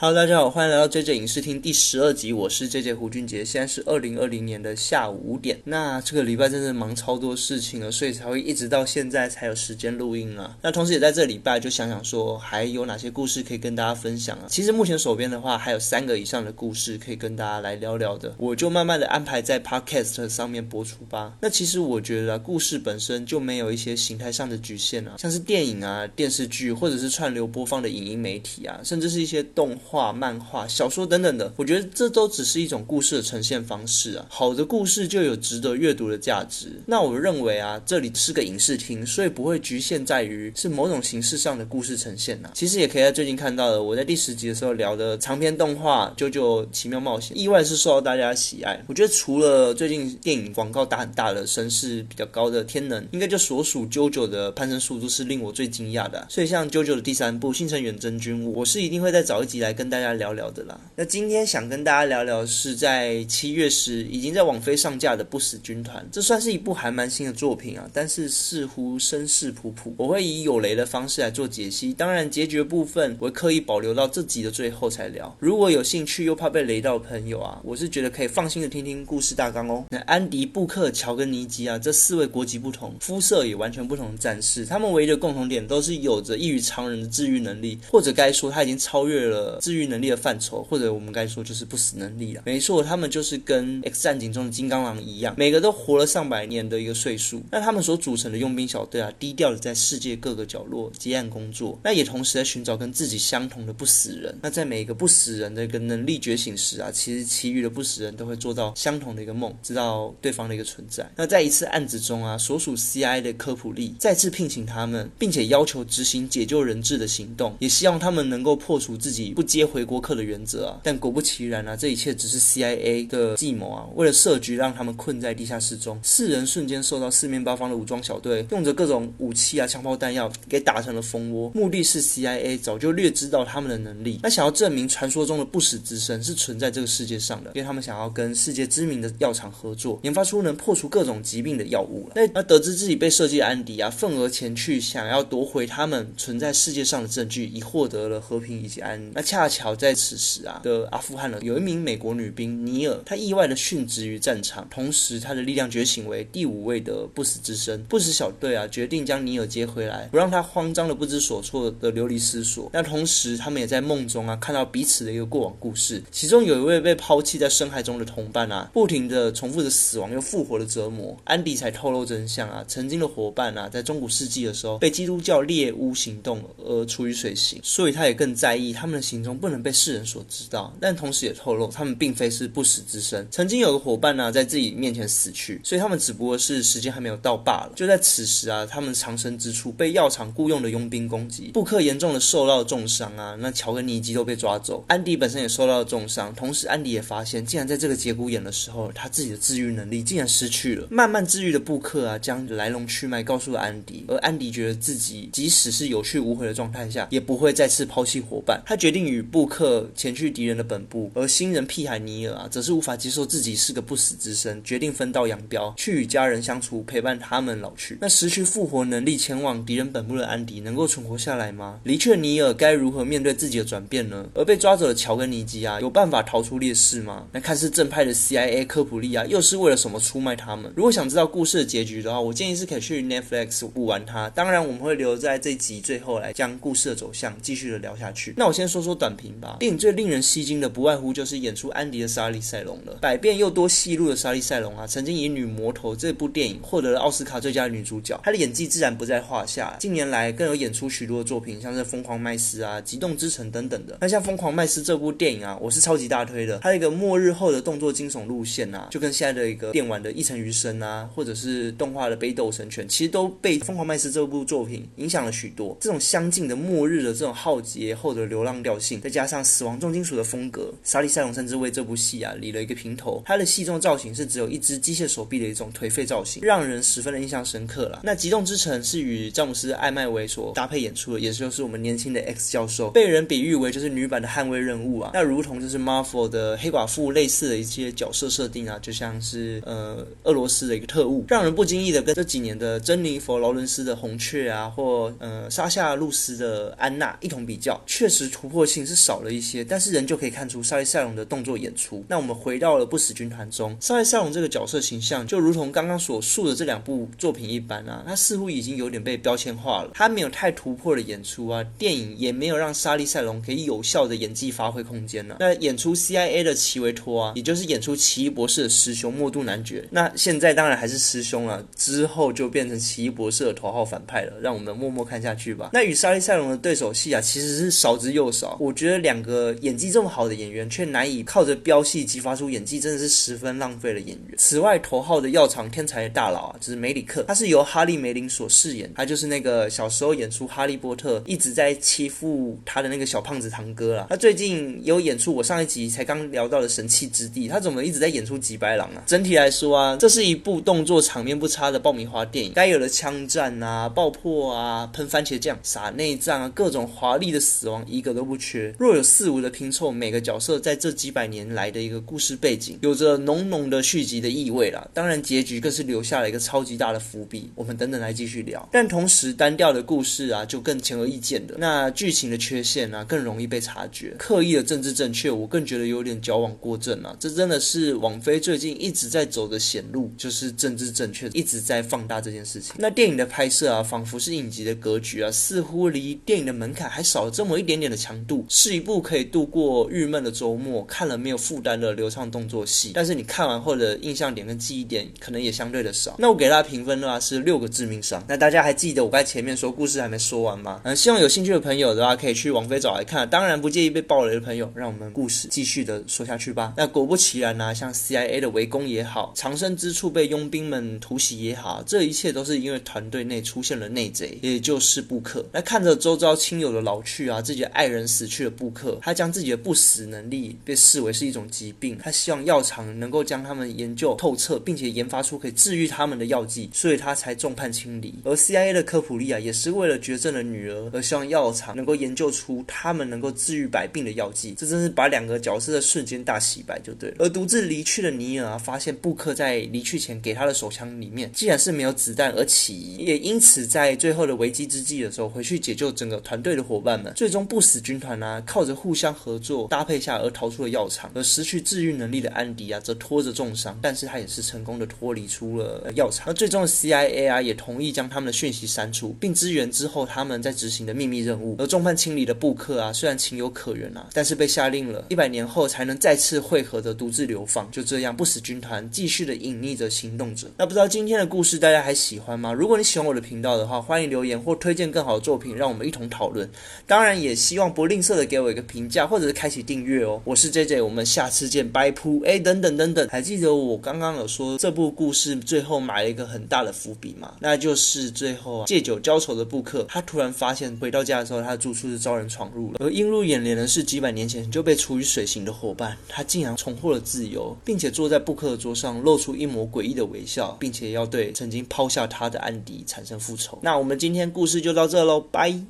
[0.00, 5.58] Hello，大家好，欢迎来到 JJ 影视厅第十二集，我是 JJ 胡俊杰，现在是二零二零年的下午五点。
[5.64, 10.56] 那这个礼拜真的忙超多事情了，所以才会一直到现在才有时间录音啊。
[10.62, 14.46] 那同时也在这礼拜就想想说，还有哪些故事可以跟大家分享啊？
[14.48, 21.34] 其实目前手边的话，还有三个以上的故事可以跟大家来聊聊的，我就慢慢的安排在 Podcast 上面播出吧。
[21.40, 29.76] 那其实我觉得故事本身就没有一些形态上的局限啊，像是电影啊、电视剧或者是串流播放的影音媒体啊，甚至是一些动。
[29.76, 34.26] 画、画漫画、小说等等的，我觉得这都只是一种故事的呈现方式啊。
[34.28, 36.78] 好的故事就有值得阅读的价值。
[36.84, 42.50] 那我认为啊，这里是个影视厅，所以不会局限在于是某种形式上的故事呈现呐。
[42.52, 48.78] 其实也可以在最近看到的，我在第十集的时候聊的长篇动画《啾啾奇妙冒险》，意外是受到大家喜爱。
[48.88, 56.26] 我觉得除了最近电影广告打很大的、声势比较高的《天能》，应该就所属啾啾的攀升速度是令我最惊讶的。
[56.28, 59.77] 所以像啾啾的第三部《星辰远征军》，我是一定会再找一集来。
[59.78, 60.76] 跟大家聊聊的啦。
[60.96, 69.94] 那今天想跟大家聊聊是在七月时已经在网飞上架的《不死军团》，这算是一部还蛮新的作品啊，但是似乎声势普普。
[69.96, 75.32] 我会以有雷的方式来做解析，当然结局部分我会刻意保留到这集的最后才聊。
[75.38, 79.84] 如果有兴趣又怕被雷到的朋友啊，我是觉得可以放心的听听故事大纲哦。
[79.90, 89.60] 那安迪、布克、乔跟尼基啊，这四位国籍不同、肤色也完全不同的战士，他们唯一的共同点都是有着异于常人的治愈能力，或者该说他已经超越了。
[89.68, 92.40] 治愈能力的范畴，或者我们该说就是不死能力了。
[92.46, 97.42] 没错，他们就是跟 X 战警中的金刚狼一样，每个都活了上百年的一个岁数。
[97.50, 104.34] 那他们所组成的佣兵小队啊，低调的在世界各个角落接案工作，那也同时在寻找跟自己相同的不死人。
[104.40, 111.06] 那在每一个不死人的一个能力觉醒时啊，其实其余的不死人都会做到相同的一个梦，知道对方的一个存在。
[111.14, 131.50] 那在一次案子中啊，所属 CI 的科普利再次聘请他们，并且要求执行解救人质的行动，也希望他们能够破除自己不接接回国客的原则啊，但果不其然啊，这一切只是 CIA 的计谋啊，为了设局让他们困在地下室中，四人瞬间受到四面八方的武装小队用着各种武器啊、枪炮弹药给打成了蜂窝。
[131.54, 149.10] 目的是 CIA 早就略知道他们的能力，那想要证明传说中的不死之身是存在这个世界上的，因为他们想要跟世界知名的药厂合作，研发出能破除各种疾病的药物那那得知自己被设计的安迪啊，愤而前去想要夺回他们存在世界上的证据，以获得了和平以及安宁。
[149.14, 157.82] 那恰巧在此时啊的阿富汗呢，有一名美国女兵尼尔，她意外的殉职于战场，同时她的力量觉醒为第五位的不死之身。
[157.84, 162.70] 不死小队啊决定将尼尔接回来，不让她慌张的不知所措的流离失所。
[162.72, 171.16] 那同时他们也在梦中啊看到彼此的一个过往故事，其中有一位被抛弃在深海中的同伴啊，不停的重复着死亡又复活的折磨。
[171.24, 180.72] 安迪才透露真相啊，曾经的伙伴啊，在中古世纪的时候被基督教猎巫行动而处于水刑，所以他也更在意他们的行不能被世人所知道。
[180.80, 183.26] 但同时也透露，他们并非是不死之身。
[183.30, 187.72] 曾经有个伙伴呢，在自己面前死去，所以他们只不过是时间还没有到罢了。
[187.74, 193.36] 就在此时啊，他们藏身之处被药厂雇佣的佣兵攻击，布克严重的受到了重伤啊。
[193.40, 196.34] 那乔跟尼基都被抓走，安迪本身也受到了重伤。
[196.34, 200.86] 同时，安迪也发现，竟然在这个节骨眼的时候，他自己的治愈能力竟然失去了。
[200.90, 208.60] 慢慢治愈的布克啊，将来龙去脉告诉了安迪，而安迪觉得自己即使是有去无回的状态下，也不会再次抛弃伙伴。
[208.66, 211.10] 他决定与布克前去敌人的本部。
[211.14, 217.98] 而新人屁孩尼尔啊，则是无法接受自己是个不死之身，决定分道扬镳，去与家人相处，陪伴他们老去。
[218.00, 221.80] 那失去复活能力前往敌人本部的安迪，能够存活下来吗？
[221.84, 224.26] 离去的尼尔该如何面对自己的转变呢？
[224.34, 227.26] 而被抓走的乔跟尼基啊，有办法逃出劣势吗？
[227.32, 230.72] 那看似正派的 CIA 科普利啊，又是为了什么出卖他们？
[230.76, 234.28] 如果想知道故事的结局的话，我建议是可以去 Netflix 补完它。
[234.30, 238.34] 当然，我们会留在这集最后来将故事的走向继续的聊下去。
[238.36, 239.56] 那我先说说短评吧。
[239.60, 242.98] 电影最令人吸睛的，不外乎就是演出安迪的莎莉赛隆了。
[243.00, 249.76] 百变又多戏路的莎莉赛隆啊，曾经以《女魔头》这部电影获得了奥斯卡最佳女主角，她的演技自然不在话下。
[249.78, 253.98] 近年来更有演出许多的作品，像是《疯狂麦斯》啊、《极动之城》等等的。
[254.00, 256.58] 那像《疯狂麦斯》这部电影啊，我是超级大推的。
[256.58, 265.76] 它一个末日后的动作惊悚路线啊，就跟现在的一个电玩的《一城余生》啊，或者是动画的《北斗神拳》，其实都被《疯狂麦斯》这部作品影响了许多。
[265.80, 273.22] 这种相近的末日的这种浩劫后的流浪调性，再加上死亡重金属的风格，莎莉赛隆甚至为这部戏啊理了一个平头。
[273.26, 278.00] 他的戏中造型是只有一只机械手臂的一种颓废造型，让人十分的印象深刻了。
[278.02, 285.10] 那《极动之城》是与詹姆斯·艾麦维所搭配演出的，也就是我们年轻的 X 教授，被人比喻为就是女版的捍卫任务啊。
[285.12, 298.78] 那如同就是 Marvel 的黑寡妇类似的一些角色设定啊，就像是呃俄罗斯的一个特务，让人不经意的跟这几年的珍妮佛·劳伦斯的红雀啊，或呃莎夏·露丝的安娜一同比较，确实突破性。
[298.88, 302.04] 是少了一些，但是人就可以看出沙利塞隆的动作演出。
[302.08, 309.90] 那我们回到了不死军团中，沙利塞隆这个角色形象就如同刚刚所述的这两部作品一般啊，他似乎已经有点被标签化了。
[309.94, 315.36] 他没有太突破的演出啊，电影也没有让沙利塞隆可以有效的演技发挥空间了。
[315.40, 319.86] 那演出 CIA 的奇维托啊，也就是演出奇异博士的师兄莫杜男爵。
[319.90, 324.32] 那现在当然还是师兄了，之后就变成奇异博士的头号反派了。
[324.40, 325.70] 让我们默默看下去吧。
[325.72, 328.56] 那与沙利塞隆的对手戏啊，其实是少之又少。
[328.60, 334.36] 我觉得两个演技这么好的演员，却难以靠着飙戏激发出演技，真的是十分浪费了演员。
[334.36, 344.06] 此外，头号的药厂天才大佬啊，就是梅里克，他是由哈利梅林所饰演，他就是那个小时候演出哈利波特一直在欺负他的那个小胖子堂哥啊。
[344.08, 349.02] 他最近有演出我上一集才刚聊到的神器之地，他怎么一直在演出吉白狼啊？
[349.06, 358.67] 整体来说啊，这是一部动作场面不差的爆米花电影，该有的枪战啊、爆破啊、喷番茄酱、撒内脏啊，各种华丽的死亡一个都不缺。
[358.78, 364.86] 若有似无的拼凑，每个角色在这几百年来的一个故事背景，有着浓浓的续集的意味啦。
[364.92, 368.68] 当然，结局更是留下了一个超级大的伏笔，我们等等来继续聊。
[368.72, 371.54] 但同时，单调的故事啊，就更显而易见的。
[371.58, 374.14] 那剧情的缺陷啊，更容易被察觉。
[374.18, 377.16] 刻意的政治正确，我更觉得有点矫枉过正啊。
[377.18, 382.74] 这真的是网飞最近一直在走的险路，就是政治正确一直在放大这件事情。
[382.78, 392.90] 那电影的拍摄啊，仿佛是影集的格局啊，似乎离电影的门槛还少了这么一点点的强度，是一部可以度过郁闷的周末，看了没有负担的流畅动作戏。
[392.92, 396.16] 但是你看完后的印象点跟记忆点，可能也相对的少。
[396.18, 398.20] 那我给他评分的话是六个致命伤。
[398.26, 400.80] 那大家还记得我在前面说故事还没说完吗？
[400.82, 403.30] 嗯，希望有兴趣的朋友的话，可以去网飞找来看。
[403.30, 406.74] 当然不介意被爆雷的朋友，让我们故事继续的说下去吧。
[406.76, 415.46] 那果不其然呢，像 CIA 的围攻也好，藏身之处被佣兵们突袭也好，这一切都是因为团队内出现了内贼，也就是布克。
[415.52, 421.98] 那看着周遭亲友的老去啊，自己的爱人死去去了布克，他将自己的不死能力被视为是一种疾病。
[422.00, 428.14] 他希望药厂能够将他们研究透彻，并且研发出可以治愈他们的药剂，所以他才众叛亲离。
[428.22, 434.54] 而 CIA 的科普利亚也是为了绝症的女儿，而希望药厂能够研究出他们能够治愈百病的药剂。
[434.56, 437.16] 这真是把两个角色的瞬间大洗白就对了。
[437.18, 447.12] 而独自离去的尼尔啊，发现布克在离去前给他的手枪里面，既然是没有子弹而起疑，也因此在最后的危机之际的时候，回去解救整个团队的伙伴们。
[447.16, 451.10] 最终不死军团呢，靠着互相合作搭配下而逃出了药厂。
[451.14, 456.26] 而失去治愈能力的安迪啊，则拖着重伤，但是他也是成功的脱离出了药厂。
[456.28, 461.56] 而最终的 CIA 啊，也同意将他们的讯息删除，并支援之后他们在执行的秘密任务。
[461.58, 467.70] 而众叛亲离的布克啊，虽然情有可原啊，但是被下令了一百年后才能再次汇合的独自流放。
[467.70, 470.48] 就这样，不死军团继续的隐匿着行动者。
[470.56, 472.52] 那不知道今天的故事大家还喜欢吗？
[472.52, 476.48] 如果你喜欢我的频道的话，欢迎留言或推荐更好的作品，让我们一同讨论。
[476.86, 480.20] 当然，也希望不吝啬给我一个评价，或者是开启订阅哦。
[480.24, 482.24] 我是 J J，我们下次见，拜噗！
[482.24, 487.34] 哎，等等等等，还记得我刚刚有说这部故事最后埋了一个很大的伏笔吗？
[487.40, 503.58] 那就是最后啊，借酒浇愁的布克，他突然发现回到家的时候，他的住处是遭人闯入了，而映入眼帘的是几百年前就被处于水刑的伙伴，他竟然重获了自由，并且坐在布克的桌上，露出一抹诡异的微笑，并且要对曾经抛下他的安迪产生复仇。
[503.62, 505.68] 那我们今天故事就到这喽，拜。